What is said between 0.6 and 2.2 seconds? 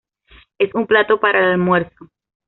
un plato para el almuerzo.